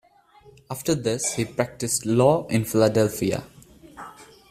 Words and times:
After 0.71 0.95
this 0.95 1.35
he 1.35 1.45
practiced 1.45 2.07
law 2.07 2.47
in 2.47 2.65
Philadelphia. 2.65 3.43